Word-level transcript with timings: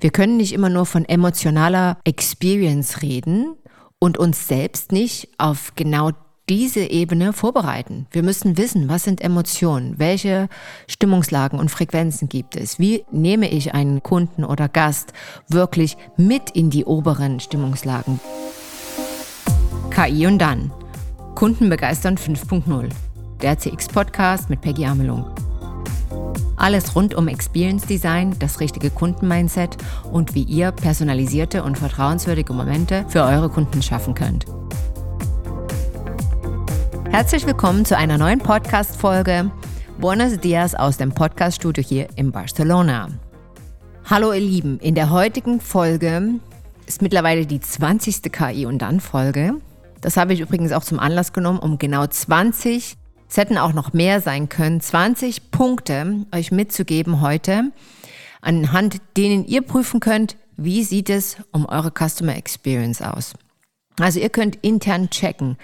Wir 0.00 0.10
können 0.10 0.36
nicht 0.36 0.52
immer 0.52 0.68
nur 0.68 0.86
von 0.86 1.04
emotionaler 1.04 1.98
Experience 2.04 3.02
reden 3.02 3.56
und 3.98 4.16
uns 4.16 4.46
selbst 4.46 4.92
nicht 4.92 5.28
auf 5.38 5.72
genau 5.74 6.12
diese 6.48 6.80
Ebene 6.80 7.32
vorbereiten. 7.32 8.06
Wir 8.12 8.22
müssen 8.22 8.56
wissen, 8.56 8.88
was 8.88 9.04
sind 9.04 9.20
Emotionen, 9.20 9.98
welche 9.98 10.48
Stimmungslagen 10.86 11.58
und 11.58 11.70
Frequenzen 11.70 12.28
gibt 12.28 12.56
es, 12.56 12.78
wie 12.78 13.04
nehme 13.10 13.50
ich 13.50 13.74
einen 13.74 14.02
Kunden 14.02 14.44
oder 14.44 14.68
Gast 14.68 15.12
wirklich 15.48 15.96
mit 16.16 16.50
in 16.50 16.70
die 16.70 16.84
oberen 16.84 17.40
Stimmungslagen. 17.40 18.20
KI 19.90 20.26
und 20.26 20.38
dann. 20.38 20.70
Kunden 21.34 21.68
begeistern 21.68 22.16
5.0. 22.16 22.88
Der 23.42 23.58
CX-Podcast 23.58 24.48
mit 24.48 24.60
Peggy 24.60 24.86
Amelung. 24.86 25.26
Alles 26.58 26.96
rund 26.96 27.14
um 27.14 27.28
Experience 27.28 27.86
Design, 27.86 28.34
das 28.40 28.58
richtige 28.58 28.90
Kundenmindset 28.90 29.76
und 30.10 30.34
wie 30.34 30.42
ihr 30.42 30.72
personalisierte 30.72 31.62
und 31.62 31.78
vertrauenswürdige 31.78 32.52
Momente 32.52 33.04
für 33.08 33.22
eure 33.22 33.48
Kunden 33.48 33.80
schaffen 33.80 34.14
könnt. 34.14 34.44
Herzlich 37.10 37.46
willkommen 37.46 37.84
zu 37.84 37.96
einer 37.96 38.18
neuen 38.18 38.40
Podcast-Folge. 38.40 39.52
Buenos 40.00 40.36
dias 40.40 40.74
aus 40.74 40.96
dem 40.96 41.12
Podcast-Studio 41.12 41.82
hier 41.82 42.08
in 42.16 42.32
Barcelona. 42.32 43.08
Hallo 44.06 44.32
ihr 44.32 44.40
Lieben, 44.40 44.80
in 44.80 44.96
der 44.96 45.10
heutigen 45.10 45.60
Folge 45.60 46.40
ist 46.86 47.02
mittlerweile 47.02 47.46
die 47.46 47.60
20. 47.60 48.32
KI 48.32 48.66
und 48.66 48.78
dann 48.78 48.98
Folge. 48.98 49.54
Das 50.00 50.16
habe 50.16 50.32
ich 50.32 50.40
übrigens 50.40 50.72
auch 50.72 50.82
zum 50.82 50.98
Anlass 50.98 51.32
genommen, 51.32 51.60
um 51.60 51.78
genau 51.78 52.04
20 52.04 52.96
es 53.28 53.36
hätten 53.36 53.58
auch 53.58 53.72
noch 53.72 53.92
mehr 53.92 54.20
sein 54.20 54.48
können, 54.48 54.80
20 54.80 55.50
Punkte 55.50 56.26
euch 56.34 56.50
mitzugeben 56.50 57.20
heute, 57.20 57.72
anhand 58.40 59.00
denen 59.16 59.46
ihr 59.46 59.62
prüfen 59.62 60.00
könnt, 60.00 60.36
wie 60.56 60.82
sieht 60.82 61.10
es 61.10 61.36
um 61.52 61.66
eure 61.66 61.92
Customer 61.92 62.36
Experience 62.36 63.02
aus. 63.02 63.34
Also 64.00 64.20
ihr 64.20 64.30
könnt 64.30 64.56
intern 64.56 65.10
checken. 65.10 65.56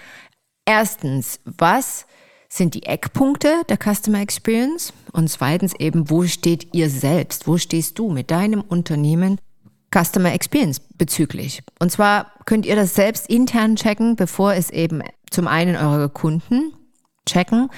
Erstens, 0.65 1.39
was 1.45 2.05
sind 2.49 2.73
die 2.73 2.83
Eckpunkte 2.83 3.63
der 3.67 3.77
Customer 3.77 4.19
Experience? 4.19 4.93
Und 5.11 5.29
zweitens 5.29 5.73
eben, 5.75 6.09
wo 6.09 6.23
steht 6.23 6.73
ihr 6.73 6.89
selbst? 6.89 7.47
Wo 7.47 7.57
stehst 7.57 7.99
du 7.99 8.09
mit 8.09 8.31
deinem 8.31 8.61
Unternehmen 8.61 9.39
Customer 9.93 10.33
Experience 10.33 10.79
bezüglich? 10.79 11.63
Und 11.79 11.91
zwar 11.91 12.31
könnt 12.45 12.65
ihr 12.65 12.75
das 12.75 12.95
selbst 12.95 13.29
intern 13.29 13.75
checken, 13.75 14.15
bevor 14.15 14.53
es 14.53 14.69
eben 14.69 15.01
zum 15.29 15.47
einen 15.47 15.75
eure 15.75 16.09
Kunden 16.09 16.73
checken 17.27 17.69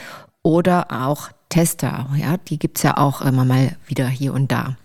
oder 0.44 0.88
auch 0.92 1.30
Tester. 1.50 2.10
Ja, 2.16 2.38
die 2.38 2.60
gibt 2.60 2.78
es 2.78 2.84
ja 2.84 2.98
auch 2.98 3.22
immer 3.22 3.46
mal 3.46 3.76
wieder 3.86 4.08
hier 4.08 4.34
und 4.34 4.52
da. 4.52 4.78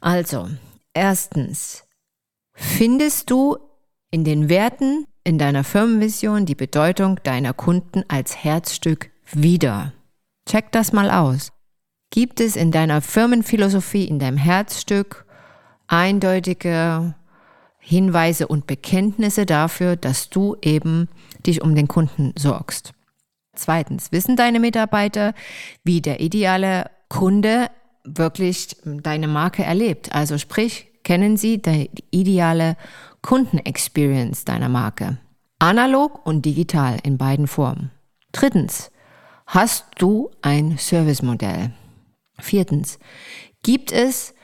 Also, 0.00 0.48
erstens, 0.94 1.84
findest 2.54 3.30
du 3.30 3.56
in 4.10 4.24
den 4.24 4.48
Werten 4.48 5.06
in 5.24 5.38
deiner 5.38 5.64
Firmenvision 5.64 6.46
die 6.46 6.54
Bedeutung 6.54 7.18
deiner 7.22 7.52
Kunden 7.52 8.04
als 8.08 8.36
Herzstück 8.36 9.10
wieder? 9.32 9.92
Check 10.48 10.70
das 10.72 10.92
mal 10.92 11.10
aus. 11.10 11.52
Gibt 12.10 12.40
es 12.40 12.56
in 12.56 12.70
deiner 12.70 13.02
Firmenphilosophie, 13.02 14.04
in 14.04 14.18
deinem 14.18 14.36
Herzstück 14.36 15.26
eindeutige 15.88 17.14
Hinweise 17.78 18.48
und 18.48 18.66
Bekenntnisse 18.66 19.46
dafür, 19.46 19.96
dass 19.96 20.30
du 20.30 20.56
eben 20.62 21.08
dich 21.44 21.62
um 21.62 21.74
den 21.74 21.88
Kunden 21.88 22.32
sorgst? 22.36 22.95
Zweitens, 23.56 24.12
wissen 24.12 24.36
deine 24.36 24.60
Mitarbeiter, 24.60 25.34
wie 25.82 26.00
der 26.00 26.20
ideale 26.20 26.88
Kunde 27.08 27.68
wirklich 28.04 28.76
deine 28.84 29.26
Marke 29.28 29.64
erlebt? 29.64 30.14
Also 30.14 30.38
sprich, 30.38 30.86
kennen 31.02 31.36
sie 31.36 31.60
die 31.60 31.90
ideale 32.10 32.76
Kundenexperience 33.22 34.44
deiner 34.44 34.68
Marke? 34.68 35.18
Analog 35.58 36.24
und 36.26 36.44
digital 36.44 36.98
in 37.02 37.18
beiden 37.18 37.46
Formen. 37.46 37.90
Drittens, 38.32 38.90
hast 39.46 39.86
du 39.98 40.30
ein 40.42 40.76
Servicemodell? 40.78 41.70
Viertens, 42.38 42.98
gibt 43.62 43.90
es 43.90 44.34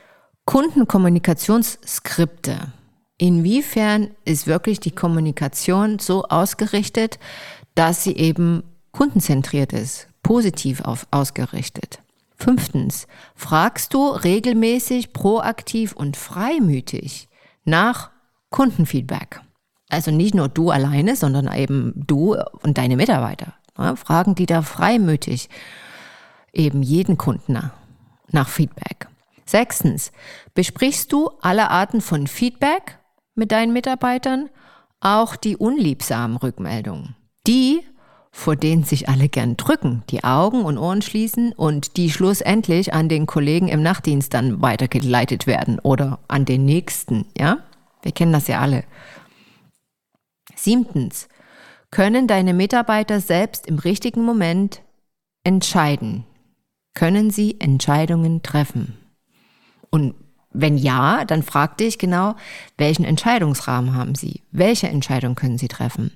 Kundenkommunikationsskripte? 0.46 2.72
Inwiefern 3.18 4.12
ist 4.24 4.46
wirklich 4.46 4.80
die 4.80 4.90
Kommunikation 4.90 5.98
so 5.98 6.24
ausgerichtet, 6.24 7.18
dass 7.74 8.04
sie 8.04 8.16
eben 8.16 8.62
kundenzentriert 8.92 9.72
ist, 9.72 10.08
positiv 10.22 10.82
auf, 10.82 11.06
ausgerichtet. 11.10 12.02
Fünftens, 12.36 13.06
fragst 13.34 13.94
du 13.94 14.08
regelmäßig, 14.08 15.12
proaktiv 15.12 15.92
und 15.92 16.16
freimütig 16.16 17.28
nach 17.64 18.10
Kundenfeedback. 18.50 19.40
Also 19.88 20.10
nicht 20.10 20.34
nur 20.34 20.48
du 20.48 20.70
alleine, 20.70 21.16
sondern 21.16 21.52
eben 21.52 21.92
du 21.94 22.36
und 22.62 22.78
deine 22.78 22.96
Mitarbeiter. 22.96 23.54
Ja, 23.78 23.96
fragen 23.96 24.34
die 24.34 24.46
da 24.46 24.62
freimütig 24.62 25.48
eben 26.52 26.82
jeden 26.82 27.16
Kunden 27.16 27.70
nach 28.30 28.48
Feedback. 28.48 29.08
Sechstens, 29.44 30.12
besprichst 30.54 31.12
du 31.12 31.30
alle 31.40 31.70
Arten 31.70 32.00
von 32.00 32.26
Feedback 32.26 32.98
mit 33.34 33.52
deinen 33.52 33.72
Mitarbeitern, 33.72 34.48
auch 35.00 35.36
die 35.36 35.56
unliebsamen 35.56 36.36
Rückmeldungen. 36.36 37.16
Die 37.46 37.82
vor 38.34 38.56
denen 38.56 38.82
sich 38.82 39.08
alle 39.10 39.28
gern 39.28 39.58
drücken, 39.58 40.02
die 40.08 40.24
Augen 40.24 40.64
und 40.64 40.78
Ohren 40.78 41.02
schließen 41.02 41.52
und 41.52 41.98
die 41.98 42.10
schlussendlich 42.10 42.94
an 42.94 43.10
den 43.10 43.26
Kollegen 43.26 43.68
im 43.68 43.82
Nachtdienst 43.82 44.32
dann 44.32 44.62
weitergeleitet 44.62 45.46
werden 45.46 45.78
oder 45.78 46.18
an 46.28 46.46
den 46.46 46.64
nächsten, 46.64 47.26
ja? 47.38 47.58
Wir 48.00 48.10
kennen 48.10 48.32
das 48.32 48.48
ja 48.48 48.60
alle. 48.60 48.84
Siebtens, 50.56 51.28
können 51.90 52.26
deine 52.26 52.54
Mitarbeiter 52.54 53.20
selbst 53.20 53.66
im 53.66 53.78
richtigen 53.78 54.24
Moment 54.24 54.80
entscheiden? 55.44 56.24
Können 56.94 57.30
sie 57.30 57.60
Entscheidungen 57.60 58.42
treffen? 58.42 58.96
Und 59.90 60.14
wenn 60.50 60.78
ja, 60.78 61.24
dann 61.26 61.42
frag 61.42 61.76
dich 61.76 61.98
genau, 61.98 62.34
welchen 62.78 63.04
Entscheidungsrahmen 63.04 63.94
haben 63.94 64.14
sie? 64.14 64.42
Welche 64.50 64.88
Entscheidung 64.88 65.34
können 65.34 65.58
sie 65.58 65.68
treffen? 65.68 66.12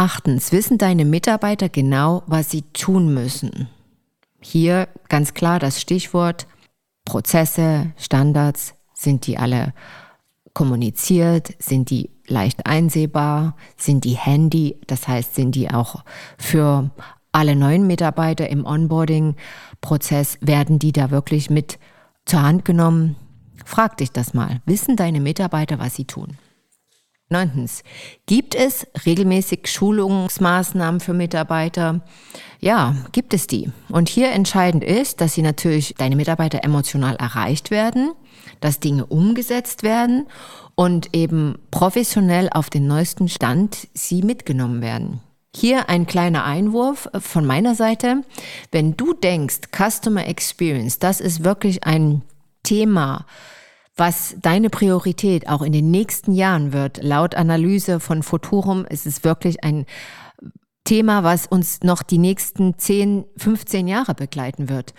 Achtens, 0.00 0.52
wissen 0.52 0.78
deine 0.78 1.04
Mitarbeiter 1.04 1.68
genau, 1.68 2.22
was 2.28 2.52
sie 2.52 2.62
tun 2.62 3.12
müssen? 3.12 3.68
Hier 4.40 4.86
ganz 5.08 5.34
klar 5.34 5.58
das 5.58 5.80
Stichwort 5.80 6.46
Prozesse, 7.04 7.92
Standards, 7.96 8.74
sind 8.94 9.26
die 9.26 9.38
alle 9.38 9.74
kommuniziert, 10.54 11.52
sind 11.58 11.90
die 11.90 12.10
leicht 12.28 12.64
einsehbar, 12.64 13.56
sind 13.76 14.04
die 14.04 14.16
handy, 14.16 14.80
das 14.86 15.08
heißt, 15.08 15.34
sind 15.34 15.56
die 15.56 15.68
auch 15.68 16.04
für 16.38 16.90
alle 17.32 17.56
neuen 17.56 17.88
Mitarbeiter 17.88 18.48
im 18.48 18.64
Onboarding-Prozess, 18.66 20.38
werden 20.40 20.78
die 20.78 20.92
da 20.92 21.10
wirklich 21.10 21.50
mit 21.50 21.80
zur 22.24 22.42
Hand 22.42 22.64
genommen? 22.64 23.16
Frag 23.64 23.96
dich 23.96 24.12
das 24.12 24.32
mal. 24.32 24.60
Wissen 24.64 24.94
deine 24.94 25.20
Mitarbeiter, 25.20 25.80
was 25.80 25.96
sie 25.96 26.04
tun? 26.04 26.36
Neuntens, 27.30 27.82
gibt 28.24 28.54
es 28.54 28.86
regelmäßig 29.04 29.68
Schulungsmaßnahmen 29.70 31.00
für 31.00 31.12
Mitarbeiter? 31.12 32.00
Ja, 32.58 32.96
gibt 33.12 33.34
es 33.34 33.46
die. 33.46 33.70
Und 33.90 34.08
hier 34.08 34.30
entscheidend 34.30 34.82
ist, 34.82 35.20
dass 35.20 35.34
sie 35.34 35.42
natürlich, 35.42 35.94
deine 35.98 36.16
Mitarbeiter 36.16 36.64
emotional 36.64 37.16
erreicht 37.16 37.70
werden, 37.70 38.12
dass 38.60 38.80
Dinge 38.80 39.04
umgesetzt 39.04 39.82
werden 39.82 40.26
und 40.74 41.14
eben 41.14 41.58
professionell 41.70 42.48
auf 42.50 42.70
den 42.70 42.86
neuesten 42.86 43.28
Stand 43.28 43.88
sie 43.92 44.22
mitgenommen 44.22 44.80
werden. 44.80 45.20
Hier 45.54 45.88
ein 45.88 46.06
kleiner 46.06 46.44
Einwurf 46.44 47.10
von 47.18 47.44
meiner 47.44 47.74
Seite. 47.74 48.22
Wenn 48.70 48.96
du 48.96 49.12
denkst, 49.12 49.68
Customer 49.76 50.26
Experience, 50.26 50.98
das 50.98 51.20
ist 51.20 51.44
wirklich 51.44 51.84
ein 51.84 52.22
Thema, 52.62 53.26
was 53.98 54.36
deine 54.40 54.70
Priorität 54.70 55.48
auch 55.48 55.62
in 55.62 55.72
den 55.72 55.90
nächsten 55.90 56.32
Jahren 56.32 56.72
wird. 56.72 57.02
Laut 57.02 57.34
Analyse 57.34 58.00
von 58.00 58.22
Futurum 58.22 58.86
ist 58.86 59.06
es 59.06 59.24
wirklich 59.24 59.64
ein 59.64 59.86
Thema, 60.84 61.24
was 61.24 61.46
uns 61.46 61.82
noch 61.82 62.02
die 62.02 62.18
nächsten 62.18 62.78
10, 62.78 63.26
15 63.36 63.88
Jahre 63.88 64.14
begleiten 64.14 64.68
wird. 64.68 64.94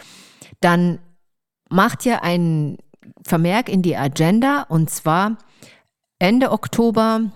Dann 0.59 0.99
macht 1.69 2.05
ihr 2.05 2.23
einen 2.23 2.77
Vermerk 3.25 3.69
in 3.69 3.81
die 3.81 3.95
Agenda 3.95 4.63
und 4.69 4.89
zwar 4.89 5.37
Ende 6.19 6.51
Oktober 6.51 7.31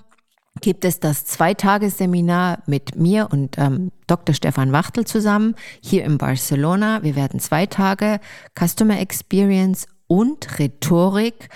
gibt 0.62 0.86
es 0.86 1.00
das 1.00 1.26
Zweitagesseminar 1.26 2.60
mit 2.68 2.96
mir 2.96 3.30
und 3.32 3.58
ähm, 3.58 3.92
Dr. 4.08 4.36
Stefan 4.36 4.72
Wachtel 4.72 5.06
zusammen 5.06 5.56
hier 5.82 6.04
in 6.04 6.18
Barcelona. 6.18 7.02
Wir 7.04 7.16
werden 7.16 7.40
zwei 7.40 7.66
Tage 7.66 8.20
Customer 8.58 9.00
Experience 9.00 9.88
und 10.08 10.60
Rhetorik 10.60 11.50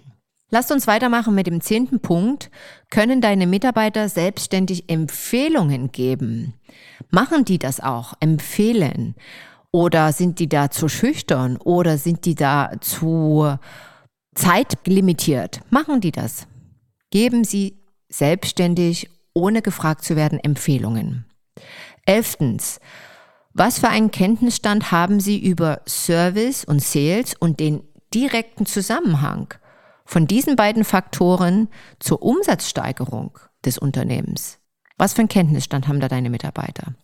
Lasst 0.52 0.72
uns 0.72 0.86
weitermachen 0.86 1.34
mit 1.34 1.48
dem 1.48 1.60
zehnten 1.60 2.00
Punkt. 2.00 2.52
Können 2.90 3.20
deine 3.20 3.48
Mitarbeiter 3.48 4.10
selbstständig 4.10 4.90
Empfehlungen 4.90 5.92
geben? 5.92 6.54
Machen 7.10 7.46
die 7.46 7.58
das 7.58 7.80
auch? 7.80 8.14
Empfehlen? 8.20 9.16
Oder 9.76 10.14
sind 10.14 10.40
die 10.40 10.48
da 10.48 10.72
zu 10.72 10.88
schüchtern? 10.88 11.58
Oder 11.58 11.98
sind 11.98 12.24
die 12.24 12.36
da 12.36 12.72
zu 12.80 13.58
zeitlimitiert? 14.34 15.60
Machen 15.70 16.00
die 16.00 16.14
das? 16.14 16.48
Geben 17.12 17.44
sie 17.44 17.84
selbstständig, 18.08 19.10
ohne 19.34 19.62
gefragt 19.62 20.06
zu 20.06 20.16
werden, 20.16 20.40
Empfehlungen. 20.40 21.26
Elftens. 22.06 22.80
Was 23.52 23.80
für 23.80 23.90
einen 23.90 24.12
Kenntnisstand 24.12 24.94
haben 24.94 25.20
Sie 25.20 25.44
über 25.46 25.82
Service 25.86 26.64
und 26.64 26.82
Sales 26.82 27.34
und 27.38 27.60
den 27.60 27.84
direkten 28.14 28.66
Zusammenhang 28.66 29.54
von 30.06 30.26
diesen 30.26 30.56
beiden 30.56 30.86
Faktoren 30.86 31.68
zur 32.00 32.22
Umsatzsteigerung 32.22 33.38
des 33.66 33.78
Unternehmens? 33.78 34.58
Was 34.98 35.12
für 35.12 35.20
einen 35.20 35.28
Kenntnisstand 35.28 35.90
haben 35.90 36.00
da 36.00 36.08
deine 36.08 36.30
Mitarbeiter? 36.30 36.96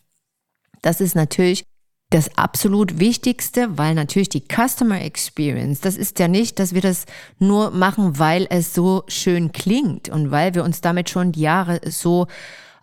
Das 0.82 1.02
ist 1.02 1.16
natürlich 1.16 1.66
das 2.12 2.38
absolut 2.38 3.00
Wichtigste, 3.00 3.78
weil 3.78 3.96
natürlich 3.96 4.30
die 4.30 4.44
Customer 4.44 5.02
Experience, 5.02 5.80
das 5.80 5.96
ist 5.96 6.19
ja 6.19 6.28
nicht, 6.28 6.60
dass 6.60 6.74
wir 6.74 6.81
das 6.81 7.06
nur 7.40 7.72
machen, 7.72 8.19
weil 8.19 8.48
es 8.50 8.74
so 8.74 9.04
schön 9.08 9.54
klingt 9.54 10.10
und 10.10 10.30
weil 10.30 10.54
wir 10.54 10.63
uns 10.66 10.81
damit 10.81 11.10
schon 11.10 11.31
Jahre 11.34 11.80
so 11.86 12.28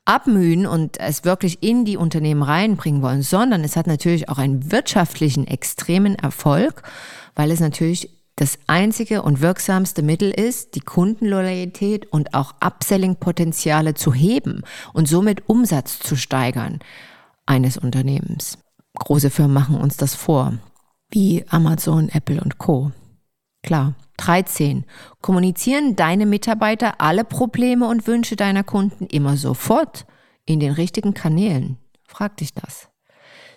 abmühen 0.07 0.67
und 0.67 0.99
es 0.99 1.25
wirklich 1.25 1.63
in 1.63 1.85
die 1.85 1.99
Unternehmen 1.99 2.43
reinbringen 2.43 3.03
wollen, 3.03 3.21
sondern 3.21 3.63
es 3.65 3.77
hat 3.77 3.87
natürlich 3.87 4.31
auch 4.31 4.39
einen 4.39 4.73
wirtschaftlichen 4.73 5.47
extremen 5.47 6.15
Erfolg, 6.15 6.83
weil 7.35 7.51
es 7.51 7.61
natürlich 7.61 8.11
das 8.37 8.59
einzige 8.67 9.23
und 9.23 9.43
wirksamste 9.43 10.03
Mittel 10.03 10.31
ist, 10.31 10.75
die 10.75 10.81
Kundenloyalität 10.81 12.11
und 12.11 12.33
auch 12.33 12.55
Upselling-Potenziale 12.61 13.93
zu 13.93 14.15
heben 14.15 14.63
und 14.95 15.07
somit 15.07 15.49
Umsatz 15.49 15.99
zu 15.99 16.17
steigern 16.17 16.79
eines 17.45 17.77
Unternehmens. 17.77 18.57
Große 18.99 19.31
Firmen 19.31 19.55
machen 19.55 19.77
uns 19.77 19.97
das 19.97 20.15
vor, 20.15 20.55
wie 21.11 21.45
Amazon, 21.49 22.09
Apple 22.09 22.41
und 22.41 22.59
Co. 22.59 22.93
Klar. 23.63 23.95
13. 24.19 24.85
Kommunizieren 25.23 25.97
deine 25.97 26.27
Mitarbeiter 26.27 27.01
alle 27.01 27.25
Probleme 27.25 27.89
und 27.89 28.07
Wünsche 28.07 28.37
deiner 28.37 28.65
Kunden 28.65 29.07
immer 29.07 29.37
sofort 29.37 30.07
in 30.45 30.61
den 30.61 30.73
richtigen 30.73 31.15
Kanälen? 31.15 31.79
Frag 32.07 32.37
dich 32.37 32.53
das. 32.53 32.89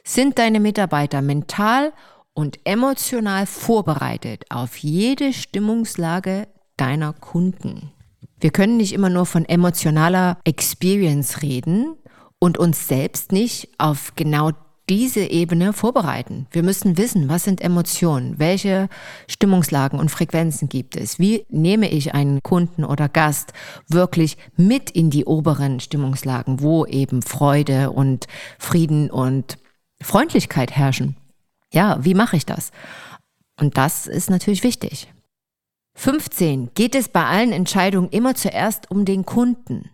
Sind 0.03 0.39
deine 0.39 0.59
Mitarbeiter 0.59 1.21
mental 1.21 1.93
und 2.33 2.59
emotional 2.63 3.45
vorbereitet 3.45 4.45
auf 4.49 4.77
jede 4.77 5.33
Stimmungslage 5.33 6.47
deiner 6.77 7.13
Kunden? 7.13 7.91
Wir 8.39 8.51
können 8.51 8.77
nicht 8.77 8.93
immer 8.93 9.09
nur 9.09 9.25
von 9.25 9.45
emotionaler 9.45 10.37
Experience 10.45 11.41
reden 11.41 11.95
und 12.39 12.57
uns 12.57 12.87
selbst 12.87 13.31
nicht 13.31 13.69
auf 13.77 14.13
genau 14.15 14.51
diese 14.91 15.21
Ebene 15.21 15.71
vorbereiten. 15.71 16.47
Wir 16.51 16.63
müssen 16.63 16.97
wissen, 16.97 17.29
was 17.29 17.45
sind 17.45 17.61
Emotionen, 17.61 18.39
welche 18.39 18.89
Stimmungslagen 19.29 19.97
und 19.97 20.11
Frequenzen 20.11 20.67
gibt 20.67 20.97
es. 20.97 21.17
Wie 21.17 21.45
nehme 21.47 21.89
ich 21.89 22.13
einen 22.13 22.43
Kunden 22.43 22.83
oder 22.83 23.07
Gast 23.07 23.53
wirklich 23.87 24.35
mit 24.57 24.91
in 24.91 25.09
die 25.09 25.23
oberen 25.23 25.79
Stimmungslagen, 25.79 26.59
wo 26.59 26.85
eben 26.85 27.21
Freude 27.21 27.91
und 27.91 28.27
Frieden 28.59 29.09
und 29.09 29.57
Freundlichkeit 30.01 30.71
herrschen. 30.71 31.15
Ja, 31.71 32.03
wie 32.03 32.13
mache 32.13 32.35
ich 32.35 32.45
das? 32.45 32.71
Und 33.57 33.77
das 33.77 34.07
ist 34.07 34.29
natürlich 34.29 34.61
wichtig. 34.61 35.07
15. 35.95 36.71
Geht 36.73 36.95
es 36.95 37.07
bei 37.07 37.23
allen 37.23 37.53
Entscheidungen 37.53 38.09
immer 38.09 38.35
zuerst 38.35 38.91
um 38.91 39.05
den 39.05 39.25
Kunden? 39.25 39.89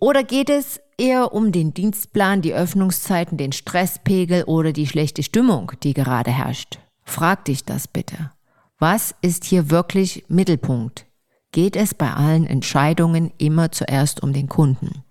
Oder 0.00 0.22
geht 0.22 0.48
es 0.48 0.80
eher 0.98 1.32
um 1.32 1.52
den 1.52 1.74
Dienstplan, 1.74 2.42
die 2.42 2.54
Öffnungszeiten, 2.54 3.36
den 3.38 3.52
Stresspegel 3.52 4.44
oder 4.44 4.72
die 4.72 4.86
schlechte 4.86 5.22
Stimmung, 5.22 5.72
die 5.82 5.94
gerade 5.94 6.30
herrscht. 6.30 6.78
Frag 7.04 7.44
dich 7.44 7.64
das 7.64 7.88
bitte. 7.88 8.32
Was 8.78 9.14
ist 9.20 9.44
hier 9.44 9.70
wirklich 9.70 10.24
Mittelpunkt? 10.28 11.06
Geht 11.52 11.76
es 11.76 11.94
bei 11.94 12.12
allen 12.12 12.46
Entscheidungen 12.46 13.32
immer 13.38 13.70
zuerst 13.70 14.22
um 14.22 14.32
den 14.32 14.48
Kunden? 14.48 15.04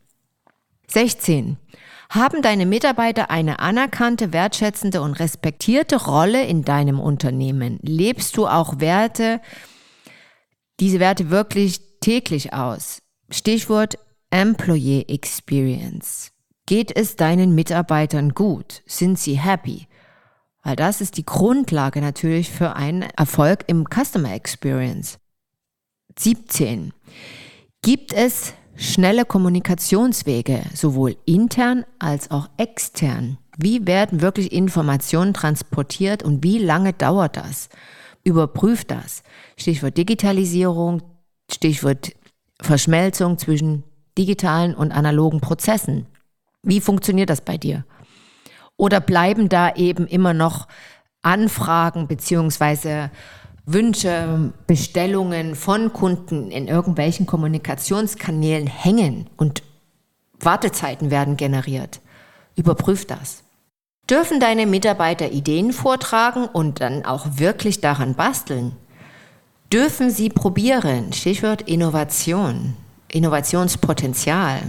16. 0.88 1.58
Haben 2.10 2.42
deine 2.42 2.66
Mitarbeiter 2.66 3.32
eine 3.32 3.60
anerkannte, 3.60 4.34
wertschätzende 4.34 5.02
und 5.02 5.14
respektierte 5.14 6.06
Rolle 6.06 6.46
in 6.46 6.64
deinem 6.64 7.00
Unternehmen? 7.00 7.80
Lebst 7.82 8.38
du 8.38 8.46
auch 8.46 8.80
Werte, 8.80 9.42
diese 10.80 11.00
Werte 11.00 11.30
wirklich 11.30 11.80
täglich 12.02 12.54
aus? 12.54 13.02
Stichwort 13.32 13.98
Employee 14.34 15.06
Experience. 15.10 16.32
Geht 16.66 16.98
es 16.98 17.16
deinen 17.16 17.54
Mitarbeitern 17.54 18.34
gut? 18.34 18.82
Sind 18.88 19.20
sie 19.20 19.40
happy? 19.40 19.88
Weil 20.64 20.76
das 20.76 21.02
ist 21.02 21.18
die 21.18 21.26
Grundlage 21.26 22.02
natürlich 22.02 22.50
für 22.50 22.76
einen 22.76 23.04
Erfolg 23.04 23.64
im 23.68 23.86
Customer 23.86 24.34
Experience. 24.34 25.20
17. 26.18 26.94
Gibt 27.84 28.12
es 28.12 28.56
schnelle 28.76 29.26
Kommunikationswege, 29.26 30.64
sowohl 30.74 31.16
intern 31.26 31.86
als 32.00 32.32
auch 32.32 32.50
extern? 32.58 33.38
Wie 33.60 33.86
werden 33.86 34.22
wirklich 34.22 34.52
Informationen 34.52 35.36
transportiert 35.36 36.24
und 36.24 36.44
wie 36.44 36.58
lange 36.58 36.94
dauert 36.94 37.38
das? 37.38 37.70
Überprüft 38.24 38.90
das. 38.90 39.22
Stichwort 39.58 39.96
Digitalisierung, 39.96 41.04
Stichwort 41.52 42.14
Verschmelzung 42.60 43.38
zwischen 43.38 43.84
digitalen 44.18 44.76
und 44.76 44.92
analogen 44.92 45.42
Prozessen. 45.42 46.06
Wie 46.62 46.82
funktioniert 46.82 47.30
das 47.30 47.42
bei 47.42 47.58
dir? 47.58 47.86
Oder 48.78 49.00
bleiben 49.00 49.50
da 49.50 49.76
eben 49.76 50.08
immer 50.08 50.34
noch 50.34 50.68
Anfragen 51.22 52.08
beziehungsweise 52.08 53.12
Wünsche, 53.66 54.52
Bestellungen 54.68 55.56
von 55.56 55.94
Kunden 55.94 56.52
in 56.52 56.68
irgendwelchen 56.68 57.26
Kommunikationskanälen 57.26 58.68
hängen 58.68 59.30
und 59.38 59.64
Wartezeiten 60.40 61.12
werden 61.12 61.38
generiert? 61.38 62.02
Überprüf 62.56 63.06
das. 63.06 63.44
Dürfen 64.10 64.42
deine 64.42 64.66
Mitarbeiter 64.66 65.32
Ideen 65.32 65.72
vortragen 65.72 66.46
und 66.46 66.82
dann 66.82 67.06
auch 67.06 67.26
wirklich 67.38 67.80
daran 67.80 68.16
basteln? 68.16 68.74
Dürfen 69.72 70.10
sie 70.10 70.30
probieren? 70.30 71.14
Stichwort 71.14 71.64
Innovation. 71.64 72.76
Innovationspotenzial. 73.14 74.62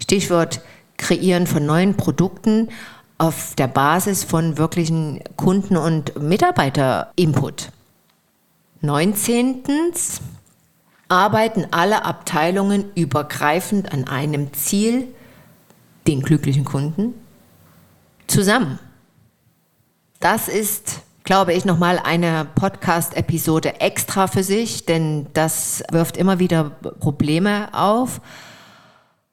Stichwort 0.00 0.60
Kreieren 0.96 1.46
von 1.46 1.66
neuen 1.66 1.96
Produkten 1.96 2.68
auf 3.18 3.54
der 3.56 3.68
Basis 3.68 4.24
von 4.24 4.58
wirklichen 4.58 5.20
Kunden- 5.36 5.76
und 5.76 6.20
Mitarbeiter-Input. 6.20 7.70
19. 8.80 9.62
Arbeiten 11.08 11.66
alle 11.70 12.04
Abteilungen 12.04 12.92
übergreifend 12.94 13.92
an 13.92 14.06
einem 14.06 14.52
Ziel, 14.52 15.08
den 16.06 16.22
glücklichen 16.22 16.64
Kunden, 16.64 17.14
zusammen. 18.26 18.78
Das 20.20 20.48
ist 20.48 21.00
glaube 21.24 21.54
ich, 21.54 21.64
nochmal 21.64 21.98
eine 21.98 22.46
Podcast-Episode 22.54 23.80
extra 23.80 24.26
für 24.26 24.44
sich, 24.44 24.84
denn 24.84 25.26
das 25.32 25.82
wirft 25.90 26.18
immer 26.18 26.38
wieder 26.38 26.64
Probleme 27.00 27.68
auf. 27.72 28.20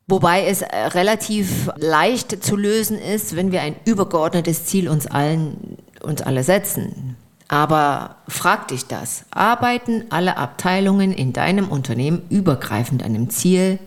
Wobei 0.08 0.46
es 0.46 0.64
relativ 0.64 1.70
leicht 1.76 2.44
zu 2.44 2.56
lösen 2.56 2.98
ist, 2.98 3.36
wenn 3.36 3.52
wir 3.52 3.62
ein 3.62 3.76
übergeordnetes 3.86 4.66
Ziel 4.66 4.90
uns 4.90 5.06
allen, 5.06 5.78
uns 6.02 6.22
alle 6.22 6.44
setzen. 6.44 7.18
Aber 7.50 8.16
frag 8.28 8.70
dich 8.70 8.88
das. 8.88 9.26
Arbeiten 9.32 10.06
alle 10.10 10.38
Abteilungen 10.38 11.12
in 11.12 11.34
deinem 11.34 11.68
Unternehmen 11.68 12.24
übergreifend 12.30 13.04
an 13.04 13.14
dem 13.14 13.30
Ziel, 13.30 13.80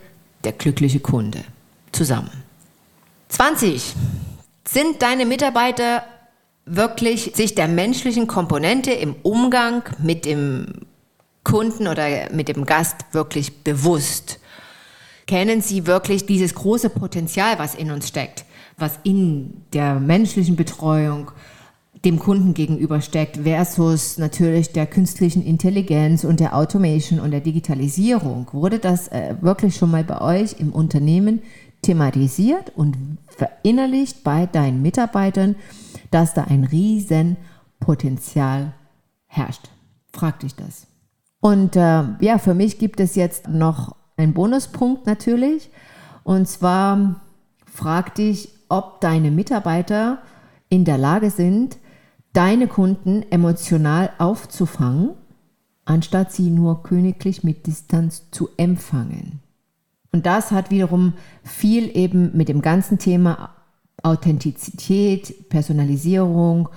der 0.44 0.52
glückliche 0.52 1.00
Kunde, 1.00 1.40
zusammen? 1.92 2.30
20. 3.28 3.94
Sind 4.66 5.00
deine 5.00 5.24
Mitarbeiter 5.24 6.04
wirklich 6.66 7.32
sich 7.34 7.54
der 7.54 7.68
menschlichen 7.68 8.26
Komponente 8.26 8.90
im 8.92 9.16
Umgang 9.22 9.82
mit 10.02 10.24
dem 10.24 10.66
Kunden 11.42 11.88
oder 11.88 12.32
mit 12.32 12.48
dem 12.48 12.64
Gast 12.64 12.96
wirklich 13.12 13.62
bewusst? 13.64 14.40
Kennen 15.26 15.62
Sie 15.62 15.86
wirklich 15.86 16.26
dieses 16.26 16.54
große 16.54 16.90
Potenzial, 16.90 17.58
was 17.58 17.74
in 17.74 17.90
uns 17.90 18.08
steckt, 18.08 18.44
was 18.76 18.98
in 19.04 19.62
der 19.72 19.98
menschlichen 20.00 20.56
Betreuung 20.56 21.30
dem 22.04 22.18
Kunden 22.18 22.52
gegenüber 22.52 23.00
steckt, 23.00 23.38
versus 23.38 24.18
natürlich 24.18 24.72
der 24.72 24.86
künstlichen 24.86 25.42
Intelligenz 25.44 26.24
und 26.24 26.40
der 26.40 26.54
Automation 26.54 27.20
und 27.20 27.30
der 27.30 27.40
Digitalisierung? 27.40 28.48
Wurde 28.52 28.78
das 28.78 29.08
äh, 29.08 29.36
wirklich 29.40 29.76
schon 29.76 29.90
mal 29.90 30.04
bei 30.04 30.20
euch 30.20 30.56
im 30.58 30.72
Unternehmen 30.72 31.40
thematisiert 31.80 32.72
und 32.76 32.96
verinnerlicht 33.28 34.24
bei 34.24 34.46
deinen 34.46 34.82
Mitarbeitern, 34.82 35.56
dass 36.14 36.34
da 36.34 36.44
ein 36.44 36.64
Riesenpotenzial 36.64 38.72
herrscht? 39.26 39.68
Frag 40.12 40.40
dich 40.40 40.54
das. 40.54 40.86
Und 41.40 41.76
äh, 41.76 42.04
ja, 42.20 42.38
für 42.38 42.54
mich 42.54 42.78
gibt 42.78 43.00
es 43.00 43.16
jetzt 43.16 43.48
noch 43.48 43.96
einen 44.16 44.32
Bonuspunkt 44.32 45.06
natürlich. 45.06 45.70
Und 46.22 46.48
zwar 46.48 47.20
frag 47.66 48.14
dich, 48.14 48.48
ob 48.68 49.00
deine 49.00 49.30
Mitarbeiter 49.30 50.18
in 50.68 50.84
der 50.84 50.98
Lage 50.98 51.30
sind, 51.30 51.78
deine 52.32 52.68
Kunden 52.68 53.24
emotional 53.30 54.10
aufzufangen, 54.18 55.10
anstatt 55.84 56.32
sie 56.32 56.50
nur 56.50 56.82
königlich 56.82 57.44
mit 57.44 57.66
Distanz 57.66 58.30
zu 58.30 58.48
empfangen. 58.56 59.40
Und 60.12 60.26
das 60.26 60.52
hat 60.52 60.70
wiederum 60.70 61.14
viel 61.42 61.94
eben 61.96 62.36
mit 62.36 62.48
dem 62.48 62.62
ganzen 62.62 62.98
Thema 62.98 63.50
Authentizität, 64.04 65.48
Personalisierung, 65.48 66.68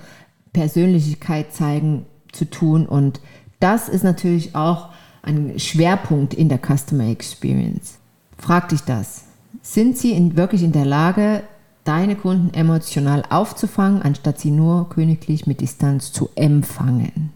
Persönlichkeit 0.52 1.52
zeigen 1.52 2.06
zu 2.32 2.46
tun. 2.46 2.86
Und 2.86 3.20
das 3.60 3.88
ist 3.88 4.04
natürlich 4.04 4.54
auch 4.56 4.88
ein 5.22 5.58
Schwerpunkt 5.58 6.34
in 6.34 6.48
der 6.48 6.58
Customer 6.58 7.08
Experience. 7.08 7.98
Frag 8.36 8.70
dich 8.70 8.80
das. 8.82 9.24
Sind 9.62 9.98
sie 9.98 10.12
in, 10.12 10.36
wirklich 10.36 10.62
in 10.62 10.72
der 10.72 10.84
Lage, 10.84 11.42
deine 11.84 12.16
Kunden 12.16 12.52
emotional 12.54 13.24
aufzufangen, 13.30 14.02
anstatt 14.02 14.38
sie 14.38 14.50
nur 14.50 14.88
königlich 14.88 15.46
mit 15.46 15.60
Distanz 15.60 16.12
zu 16.12 16.28
empfangen? 16.34 17.30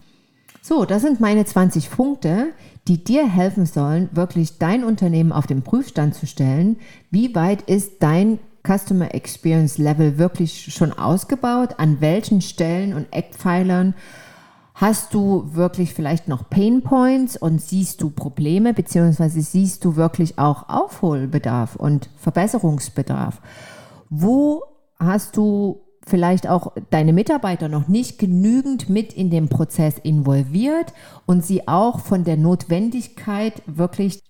So, 0.61 0.85
das 0.85 1.01
sind 1.01 1.19
meine 1.19 1.43
20 1.43 1.91
Punkte, 1.91 2.53
die 2.87 3.03
dir 3.03 3.27
helfen 3.27 3.65
sollen, 3.65 4.09
wirklich 4.13 4.59
dein 4.59 4.83
Unternehmen 4.83 5.31
auf 5.31 5.47
den 5.47 5.61
Prüfstand 5.61 6.15
zu 6.15 6.25
stellen. 6.25 6.77
Wie 7.11 7.35
weit 7.35 7.63
ist 7.63 7.93
dein 7.99 8.39
Customer 8.65 9.13
Experience 9.13 9.77
Level 9.77 10.17
wirklich 10.17 10.73
schon 10.73 10.93
ausgebaut? 10.93 11.75
An 11.77 12.01
welchen 12.01 12.41
Stellen 12.41 12.93
und 12.93 13.07
Eckpfeilern 13.11 13.93
Hast 14.75 15.13
du 15.13 15.53
wirklich 15.53 15.93
vielleicht 15.93 16.27
noch 16.27 16.49
Pain 16.49 16.81
Points 16.81 17.37
und 17.37 17.61
siehst 17.61 18.01
du 18.01 18.09
Probleme, 18.09 18.73
beziehungsweise 18.73 19.41
siehst 19.41 19.85
du 19.85 19.95
wirklich 19.95 20.39
auch 20.39 20.67
Aufholbedarf 20.67 21.75
und 21.75 22.09
Verbesserungsbedarf? 22.17 23.39
Wo 24.09 24.63
hast 24.97 25.37
du 25.37 25.81
vielleicht 26.05 26.49
auch 26.49 26.73
deine 26.89 27.13
Mitarbeiter 27.13 27.69
noch 27.69 27.87
nicht 27.87 28.17
genügend 28.17 28.89
mit 28.89 29.13
in 29.13 29.29
den 29.29 29.47
Prozess 29.47 29.99
involviert 29.99 30.91
und 31.27 31.45
sie 31.45 31.67
auch 31.67 31.99
von 31.99 32.23
der 32.23 32.35
Notwendigkeit 32.35 33.61
wirklich 33.67 34.21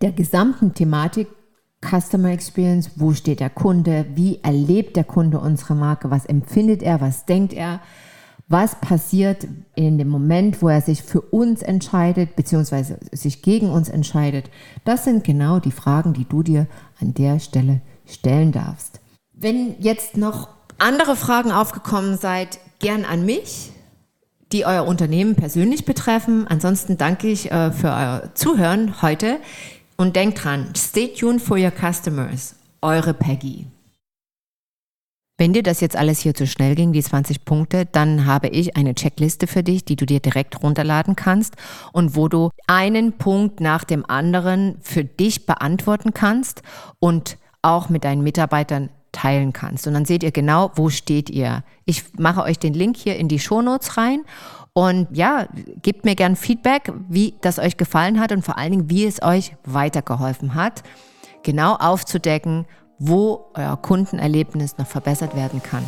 der 0.00 0.12
gesamten 0.12 0.72
Thematik 0.72 1.26
Customer 1.84 2.30
Experience, 2.30 2.90
wo 2.96 3.14
steht 3.14 3.40
der 3.40 3.50
Kunde, 3.50 4.06
wie 4.14 4.40
erlebt 4.42 4.96
der 4.96 5.04
Kunde 5.04 5.40
unsere 5.40 5.74
Marke, 5.74 6.10
was 6.10 6.26
empfindet 6.26 6.82
er, 6.82 7.00
was 7.00 7.24
denkt 7.24 7.52
er, 7.52 7.80
was 8.48 8.80
passiert 8.80 9.46
in 9.76 9.96
dem 9.96 10.08
Moment, 10.08 10.60
wo 10.60 10.68
er 10.68 10.80
sich 10.80 11.02
für 11.02 11.20
uns 11.20 11.62
entscheidet, 11.62 12.34
beziehungsweise 12.36 12.98
sich 13.12 13.42
gegen 13.42 13.70
uns 13.70 13.88
entscheidet. 13.88 14.50
Das 14.84 15.04
sind 15.04 15.24
genau 15.24 15.60
die 15.60 15.70
Fragen, 15.70 16.12
die 16.12 16.24
du 16.24 16.42
dir 16.42 16.66
an 17.00 17.14
der 17.14 17.38
Stelle 17.38 17.80
stellen 18.06 18.50
darfst. 18.50 19.00
Wenn 19.32 19.76
jetzt 19.78 20.16
noch 20.16 20.48
andere 20.78 21.14
Fragen 21.14 21.52
aufgekommen 21.52 22.18
seid, 22.18 22.58
gern 22.80 23.04
an 23.04 23.24
mich, 23.24 23.72
die 24.52 24.66
euer 24.66 24.84
Unternehmen 24.84 25.36
persönlich 25.36 25.84
betreffen. 25.84 26.46
Ansonsten 26.48 26.98
danke 26.98 27.28
ich 27.28 27.52
äh, 27.52 27.70
für 27.70 27.88
euer 27.88 28.30
Zuhören 28.34 29.00
heute 29.00 29.38
und 30.00 30.16
denkt 30.16 30.42
dran, 30.42 30.72
stay 30.74 31.08
tuned 31.08 31.42
for 31.42 31.58
your 31.58 31.70
customers. 31.70 32.54
Eure 32.80 33.12
Peggy. 33.12 33.66
Wenn 35.36 35.52
dir 35.52 35.62
das 35.62 35.82
jetzt 35.82 35.94
alles 35.94 36.20
hier 36.20 36.34
zu 36.34 36.46
schnell 36.46 36.74
ging, 36.74 36.94
die 36.94 37.02
20 37.02 37.44
Punkte, 37.44 37.84
dann 37.84 38.24
habe 38.24 38.48
ich 38.48 38.76
eine 38.76 38.94
Checkliste 38.94 39.46
für 39.46 39.62
dich, 39.62 39.84
die 39.84 39.96
du 39.96 40.06
dir 40.06 40.20
direkt 40.20 40.62
runterladen 40.62 41.16
kannst 41.16 41.56
und 41.92 42.16
wo 42.16 42.28
du 42.28 42.48
einen 42.66 43.12
Punkt 43.12 43.60
nach 43.60 43.84
dem 43.84 44.08
anderen 44.08 44.78
für 44.80 45.04
dich 45.04 45.44
beantworten 45.44 46.14
kannst 46.14 46.62
und 46.98 47.36
auch 47.60 47.90
mit 47.90 48.04
deinen 48.04 48.22
Mitarbeitern 48.22 48.88
teilen 49.12 49.52
kannst. 49.52 49.86
Und 49.86 49.92
dann 49.92 50.06
seht 50.06 50.22
ihr 50.22 50.32
genau, 50.32 50.70
wo 50.76 50.88
steht 50.88 51.28
ihr. 51.28 51.62
Ich 51.84 52.04
mache 52.18 52.42
euch 52.42 52.58
den 52.58 52.72
Link 52.72 52.96
hier 52.96 53.16
in 53.16 53.28
die 53.28 53.38
Shownotes 53.38 53.98
rein 53.98 54.24
und 54.72 55.08
ja, 55.12 55.46
gebt 55.82 56.04
mir 56.04 56.14
gern 56.14 56.36
Feedback, 56.36 56.92
wie 57.08 57.34
das 57.40 57.58
euch 57.58 57.76
gefallen 57.76 58.20
hat 58.20 58.32
und 58.32 58.44
vor 58.44 58.56
allen 58.58 58.70
Dingen, 58.72 58.90
wie 58.90 59.04
es 59.04 59.22
euch 59.22 59.56
weitergeholfen 59.64 60.54
hat, 60.54 60.82
genau 61.42 61.74
aufzudecken, 61.74 62.66
wo 62.98 63.50
euer 63.54 63.76
Kundenerlebnis 63.76 64.78
noch 64.78 64.86
verbessert 64.86 65.34
werden 65.34 65.62
kann. 65.62 65.84